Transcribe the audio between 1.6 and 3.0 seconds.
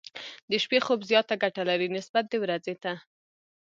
لري، نسبت د ورځې ته.